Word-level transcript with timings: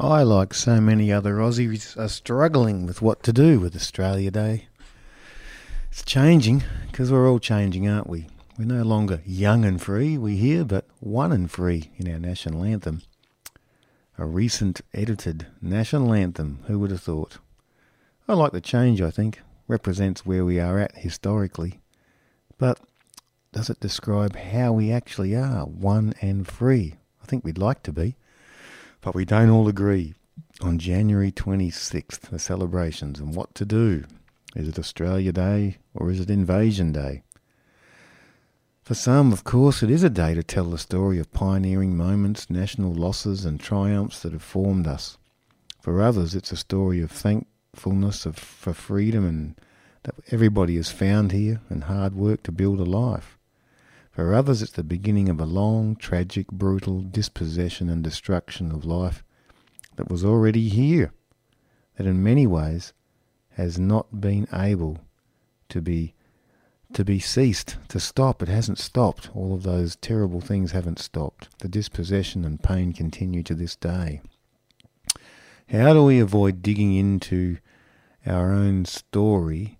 I, 0.00 0.22
like 0.22 0.54
so 0.54 0.80
many 0.80 1.12
other 1.12 1.36
Aussies, 1.36 1.98
are 1.98 2.08
struggling 2.08 2.86
with 2.86 3.02
what 3.02 3.22
to 3.24 3.32
do 3.32 3.60
with 3.60 3.76
Australia 3.76 4.30
Day. 4.30 4.66
It's 5.90 6.02
changing, 6.02 6.64
because 6.90 7.12
we're 7.12 7.28
all 7.28 7.38
changing, 7.38 7.86
aren't 7.86 8.08
we? 8.08 8.28
We're 8.58 8.64
no 8.64 8.84
longer 8.84 9.20
young 9.26 9.66
and 9.66 9.80
free, 9.80 10.16
we 10.16 10.36
hear, 10.36 10.64
but 10.64 10.86
one 11.00 11.30
and 11.30 11.50
free 11.50 11.90
in 11.98 12.10
our 12.10 12.18
national 12.18 12.64
anthem. 12.64 13.02
A 14.16 14.24
recent 14.24 14.80
edited 14.94 15.46
national 15.60 16.14
anthem, 16.14 16.60
who 16.68 16.78
would 16.78 16.90
have 16.90 17.02
thought? 17.02 17.36
I 18.26 18.32
like 18.32 18.52
the 18.52 18.62
change, 18.62 19.02
I 19.02 19.10
think. 19.10 19.42
Represents 19.68 20.24
where 20.24 20.44
we 20.44 20.58
are 20.58 20.78
at 20.78 20.96
historically. 20.96 21.80
But 22.56 22.80
does 23.52 23.68
it 23.68 23.80
describe 23.80 24.36
how 24.36 24.72
we 24.72 24.90
actually 24.90 25.36
are, 25.36 25.66
one 25.66 26.14
and 26.22 26.48
free? 26.48 26.94
I 27.22 27.26
think 27.26 27.44
we'd 27.44 27.58
like 27.58 27.82
to 27.82 27.92
be. 27.92 28.16
But 29.02 29.16
we 29.16 29.24
don't 29.24 29.50
all 29.50 29.68
agree 29.68 30.14
on 30.60 30.78
January 30.78 31.32
26th, 31.32 32.20
the 32.20 32.38
celebrations, 32.38 33.18
and 33.18 33.34
what 33.34 33.54
to 33.56 33.64
do. 33.64 34.04
Is 34.54 34.68
it 34.68 34.78
Australia 34.78 35.32
Day 35.32 35.78
or 35.92 36.10
is 36.10 36.20
it 36.20 36.30
Invasion 36.30 36.92
Day? 36.92 37.22
For 38.82 38.94
some, 38.94 39.32
of 39.32 39.42
course, 39.42 39.82
it 39.82 39.90
is 39.90 40.04
a 40.04 40.10
day 40.10 40.34
to 40.34 40.42
tell 40.42 40.70
the 40.70 40.78
story 40.78 41.18
of 41.18 41.32
pioneering 41.32 41.96
moments, 41.96 42.48
national 42.48 42.94
losses, 42.94 43.44
and 43.44 43.58
triumphs 43.58 44.20
that 44.20 44.32
have 44.32 44.42
formed 44.42 44.86
us. 44.86 45.18
For 45.80 46.00
others, 46.00 46.34
it's 46.34 46.52
a 46.52 46.56
story 46.56 47.00
of 47.00 47.10
thankfulness 47.10 48.24
of, 48.24 48.36
for 48.36 48.72
freedom 48.72 49.26
and 49.26 49.60
that 50.04 50.14
everybody 50.30 50.76
has 50.76 50.90
found 50.90 51.32
here 51.32 51.60
and 51.68 51.84
hard 51.84 52.14
work 52.14 52.42
to 52.44 52.52
build 52.52 52.78
a 52.78 52.84
life. 52.84 53.36
For 54.12 54.34
others, 54.34 54.60
it's 54.60 54.72
the 54.72 54.84
beginning 54.84 55.30
of 55.30 55.40
a 55.40 55.46
long, 55.46 55.96
tragic, 55.96 56.48
brutal 56.48 57.00
dispossession 57.00 57.88
and 57.88 58.04
destruction 58.04 58.70
of 58.70 58.84
life 58.84 59.24
that 59.96 60.10
was 60.10 60.22
already 60.22 60.68
here, 60.68 61.12
that 61.96 62.06
in 62.06 62.22
many 62.22 62.46
ways 62.46 62.92
has 63.52 63.78
not 63.78 64.20
been 64.20 64.46
able 64.52 64.98
to 65.70 65.80
be 65.80 66.14
to 66.92 67.04
be 67.06 67.18
ceased, 67.18 67.76
to 67.88 67.98
stop. 67.98 68.42
It 68.42 68.48
hasn't 68.48 68.78
stopped. 68.78 69.30
All 69.34 69.54
of 69.54 69.62
those 69.62 69.96
terrible 69.96 70.42
things 70.42 70.72
haven't 70.72 70.98
stopped. 70.98 71.48
The 71.60 71.68
dispossession 71.68 72.44
and 72.44 72.62
pain 72.62 72.92
continue 72.92 73.42
to 73.44 73.54
this 73.54 73.76
day. 73.76 74.20
How 75.70 75.94
do 75.94 76.04
we 76.04 76.20
avoid 76.20 76.62
digging 76.62 76.94
into 76.94 77.56
our 78.26 78.52
own 78.52 78.84
story 78.84 79.78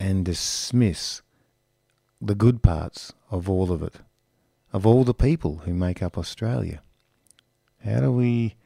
and 0.00 0.24
dismiss 0.24 1.20
the 2.20 2.34
good 2.34 2.62
parts 2.62 3.12
of 3.30 3.48
all 3.48 3.70
of 3.70 3.82
it, 3.82 3.96
of 4.72 4.86
all 4.86 5.04
the 5.04 5.14
people 5.14 5.58
who 5.58 5.74
make 5.74 6.02
up 6.02 6.16
Australia? 6.16 6.82
How 7.84 8.00
do 8.00 8.12
we 8.12 8.56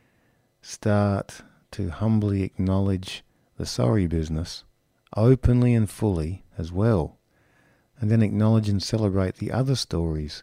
start 0.62 1.42
to 1.72 1.90
humbly 1.90 2.42
acknowledge 2.42 3.24
the 3.56 3.66
sorry 3.66 4.06
business 4.06 4.64
openly 5.16 5.74
and 5.74 5.90
fully 5.90 6.44
as 6.56 6.72
well, 6.72 7.18
and 7.98 8.10
then 8.10 8.22
acknowledge 8.22 8.68
and 8.68 8.82
celebrate 8.82 9.36
the 9.36 9.52
other 9.52 9.74
stories 9.74 10.42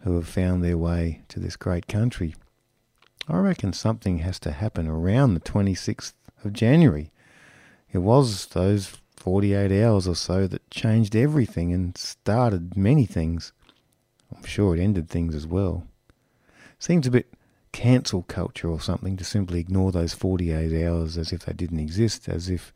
who 0.00 0.14
have 0.14 0.28
found 0.28 0.62
their 0.62 0.78
way 0.78 1.22
to 1.28 1.40
this 1.40 1.56
great 1.56 1.86
country? 1.86 2.34
I 3.26 3.38
reckon 3.38 3.72
something 3.72 4.18
has 4.18 4.38
to 4.40 4.52
happen 4.52 4.86
around 4.86 5.32
the 5.32 5.40
26th 5.40 6.12
of 6.44 6.52
January. 6.52 7.10
It 7.90 7.98
was 7.98 8.46
those 8.46 8.98
48 9.24 9.72
hours 9.82 10.06
or 10.06 10.14
so 10.14 10.46
that 10.46 10.68
changed 10.68 11.16
everything 11.16 11.72
and 11.72 11.96
started 11.96 12.76
many 12.76 13.06
things. 13.06 13.54
I'm 14.36 14.44
sure 14.44 14.76
it 14.76 14.80
ended 14.82 15.08
things 15.08 15.34
as 15.34 15.46
well. 15.46 15.86
Seems 16.78 17.06
a 17.06 17.10
bit 17.10 17.32
cancel 17.72 18.24
culture 18.24 18.68
or 18.68 18.82
something 18.82 19.16
to 19.16 19.24
simply 19.24 19.60
ignore 19.60 19.92
those 19.92 20.12
48 20.12 20.86
hours 20.86 21.16
as 21.16 21.32
if 21.32 21.46
they 21.46 21.54
didn't 21.54 21.80
exist, 21.80 22.28
as 22.28 22.50
if 22.50 22.74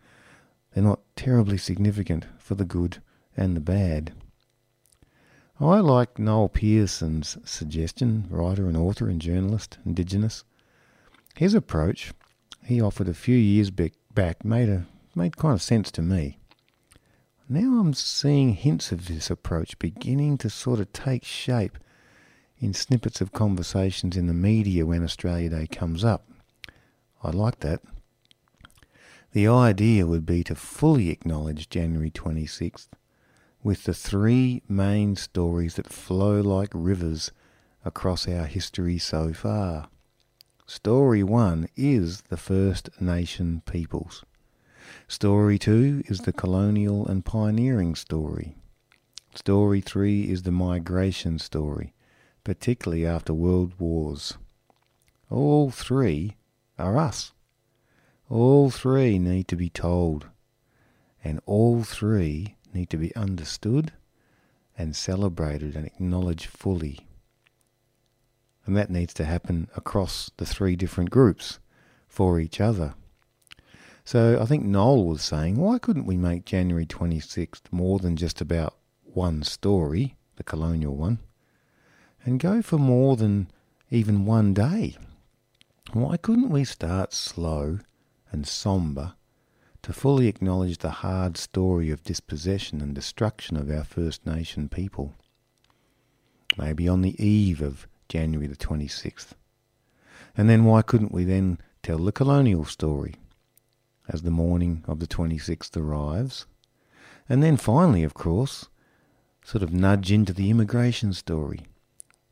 they're 0.73 0.83
not 0.83 1.01
terribly 1.17 1.59
significant 1.59 2.25
for 2.39 2.55
the 2.55 2.65
good 2.65 3.03
and 3.37 3.55
the 3.55 3.61
bad. 3.61 4.15
I 5.61 5.81
like 5.81 6.19
Noel 6.19 6.49
Pearson's 6.49 7.37
suggestion, 7.45 8.27
writer 8.31 8.69
and 8.69 8.77
author 8.77 9.11
and 9.11 9.21
journalist, 9.21 9.77
Indigenous. 9.85 10.45
His 11.37 11.53
approach, 11.53 12.15
he 12.65 12.81
offered 12.81 13.09
a 13.11 13.13
few 13.13 13.37
years 13.37 13.71
back, 13.71 14.47
made 14.47 14.71
a 14.71 14.87
made 15.15 15.37
kind 15.37 15.53
of 15.53 15.61
sense 15.61 15.91
to 15.91 16.01
me. 16.01 16.38
Now 17.51 17.81
I'm 17.81 17.95
seeing 17.95 18.53
hints 18.53 18.93
of 18.93 19.09
this 19.09 19.31
approach 19.31 19.79
beginning 19.79 20.37
to 20.39 20.51
sort 20.51 20.81
of 20.81 20.93
take 20.93 21.25
shape 21.25 21.79
in 22.59 22.75
snippets 22.75 23.23
of 23.23 23.33
conversations 23.33 24.19
in 24.19 24.27
the 24.27 24.35
media 24.35 24.85
when 24.85 25.03
Australia 25.03 25.49
Day 25.49 25.67
comes 25.67 26.05
up. 26.05 26.29
I 27.23 27.31
like 27.31 27.61
that. 27.61 27.81
The 29.33 29.49
idea 29.49 30.07
would 30.07 30.27
be 30.27 30.45
to 30.45 30.55
fully 30.55 31.09
acknowledge 31.09 31.71
January 31.71 32.11
26th 32.11 32.89
with 33.63 33.85
the 33.85 33.95
three 33.95 34.63
main 34.69 35.17
stories 35.17 35.77
that 35.77 35.91
flow 35.91 36.43
like 36.43 36.71
rivers 36.75 37.33
across 37.83 38.29
our 38.29 38.45
history 38.45 38.99
so 38.99 39.33
far. 39.33 39.89
Story 40.67 41.23
one 41.23 41.69
is 41.77 42.21
the 42.29 42.37
First 42.37 42.91
Nation 43.01 43.63
peoples. 43.65 44.23
Story 45.09 45.59
two 45.59 46.03
is 46.07 46.21
the 46.21 46.33
colonial 46.33 47.07
and 47.07 47.25
pioneering 47.25 47.95
story. 47.95 48.57
Story 49.35 49.81
three 49.81 50.31
is 50.31 50.43
the 50.43 50.53
migration 50.53 51.39
story, 51.39 51.95
particularly 52.45 53.07
after 53.07 53.33
world 53.33 53.75
wars. 53.79 54.39
All 55.31 55.71
three 55.71 56.37
are 56.79 56.97
us. 56.97 57.33
All 58.29 58.71
three 58.71 59.19
need 59.19 59.49
to 59.49 59.57
be 59.57 59.71
told, 59.71 60.27
and 61.25 61.41
all 61.47 61.83
three 61.83 62.57
need 62.75 62.91
to 62.91 62.97
be 62.97 63.15
understood 63.17 63.93
and 64.77 64.95
celebrated 64.95 65.75
and 65.75 65.87
acknowledged 65.87 66.47
fully. 66.47 67.01
And 68.67 68.77
that 68.77 68.91
needs 68.91 69.15
to 69.15 69.25
happen 69.25 69.69
across 69.77 70.31
the 70.37 70.47
three 70.47 70.77
different 70.77 71.11
groups 71.11 71.59
for 72.07 72.39
each 72.39 72.61
other. 72.61 72.95
So 74.09 74.41
I 74.41 74.47
think 74.47 74.65
Noel 74.65 75.05
was 75.05 75.21
saying, 75.21 75.57
why 75.57 75.79
couldn't 75.79 76.07
we 76.07 76.17
make 76.17 76.47
January 76.47 76.87
26th 76.87 77.71
more 77.71 77.99
than 77.99 78.17
just 78.17 78.41
about 78.41 78.75
one 79.03 79.43
story, 79.43 80.17
the 80.37 80.43
colonial 80.43 80.97
one, 80.97 81.19
and 82.25 82.41
go 82.41 82.63
for 82.63 82.79
more 82.79 83.17
than 83.17 83.51
even 83.91 84.25
one 84.25 84.55
day? 84.55 84.97
Why 85.93 86.17
couldn't 86.17 86.49
we 86.49 86.65
start 86.65 87.13
slow 87.13 87.81
and 88.33 88.47
sombre 88.47 89.15
to 89.83 89.93
fully 89.93 90.27
acknowledge 90.27 90.79
the 90.79 91.05
hard 91.05 91.37
story 91.37 91.91
of 91.91 92.03
dispossession 92.03 92.81
and 92.81 92.95
destruction 92.95 93.59
of 93.59 93.71
our 93.71 93.85
First 93.85 94.25
Nation 94.25 94.71
people? 94.71 95.13
Maybe 96.57 96.89
on 96.89 97.03
the 97.03 97.23
eve 97.23 97.61
of 97.61 97.87
January 98.09 98.47
the 98.47 98.57
26th. 98.57 99.33
And 100.35 100.49
then 100.49 100.65
why 100.65 100.81
couldn't 100.81 101.13
we 101.13 101.25
then 101.25 101.59
tell 101.83 101.99
the 101.99 102.11
colonial 102.11 102.65
story? 102.65 103.17
As 104.09 104.23
the 104.23 104.31
morning 104.31 104.83
of 104.89 105.01
the 105.01 105.07
26th 105.07 105.77
arrives. 105.77 106.47
And 107.29 107.43
then 107.43 107.57
finally, 107.57 108.03
of 108.03 108.15
course, 108.15 108.69
sort 109.45 109.63
of 109.63 109.73
nudge 109.73 110.11
into 110.11 110.33
the 110.33 110.51
immigration 110.51 111.13
story, 111.13 111.61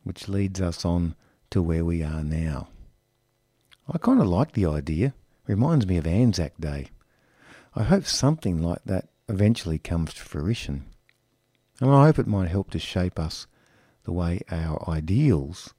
which 0.03 0.27
leads 0.27 0.59
us 0.59 0.83
on 0.83 1.15
to 1.51 1.61
where 1.61 1.85
we 1.85 2.01
are 2.03 2.23
now. 2.23 2.69
I 3.91 3.97
kind 3.99 4.19
of 4.19 4.27
like 4.27 4.53
the 4.53 4.65
idea. 4.65 5.13
Reminds 5.45 5.87
me 5.87 5.97
of 5.97 6.05
Anzac 6.05 6.53
Day. 6.59 6.87
I 7.73 7.83
hope 7.83 8.05
something 8.05 8.61
like 8.61 8.83
that 8.85 9.07
eventually 9.29 9.77
comes 9.79 10.13
to 10.15 10.23
fruition. 10.23 10.85
And 11.79 11.89
I 11.91 12.05
hope 12.05 12.19
it 12.19 12.27
might 12.27 12.49
help 12.49 12.71
to 12.71 12.79
shape 12.79 13.17
us 13.17 13.47
the 14.03 14.11
way 14.11 14.41
our 14.49 14.83
ideals 14.89 15.73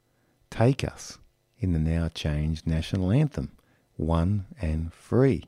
take 0.50 0.84
us 0.84 1.18
in 1.58 1.72
the 1.72 1.78
now 1.78 2.08
changed 2.08 2.66
national 2.66 3.10
anthem, 3.10 3.52
one 3.96 4.46
and 4.60 4.92
free 4.94 5.44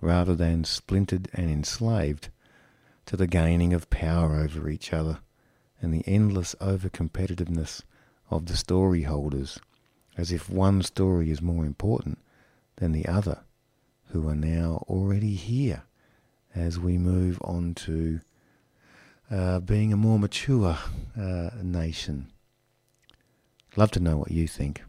rather 0.00 0.34
than 0.34 0.64
splintered 0.64 1.28
and 1.32 1.50
enslaved 1.50 2.28
to 3.06 3.16
the 3.16 3.26
gaining 3.26 3.72
of 3.72 3.90
power 3.90 4.36
over 4.36 4.68
each 4.68 4.92
other 4.92 5.18
and 5.80 5.92
the 5.92 6.04
endless 6.06 6.54
over-competitiveness 6.60 7.82
of 8.30 8.46
the 8.46 8.56
story 8.56 9.02
holders, 9.02 9.58
as 10.16 10.32
if 10.32 10.50
one 10.50 10.82
story 10.82 11.30
is 11.30 11.40
more 11.42 11.64
important 11.64 12.18
than 12.76 12.92
the 12.92 13.06
other, 13.06 13.40
who 14.10 14.28
are 14.28 14.34
now 14.34 14.84
already 14.88 15.34
here 15.34 15.82
as 16.54 16.78
we 16.78 16.96
move 16.96 17.38
on 17.42 17.74
to 17.74 18.20
uh, 19.30 19.60
being 19.60 19.92
a 19.92 19.96
more 19.96 20.18
mature 20.18 20.78
uh, 21.18 21.50
nation. 21.62 22.26
Love 23.76 23.90
to 23.90 24.00
know 24.00 24.16
what 24.16 24.30
you 24.30 24.48
think. 24.48 24.82